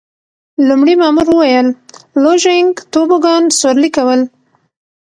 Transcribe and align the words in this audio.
لومړي 0.67 0.93
مامور 1.01 1.27
وویل: 1.31 1.67
لوژینګ، 2.23 2.71
توبوګان 2.93 3.43
سورلي 3.59 3.89
کول. 3.97 4.21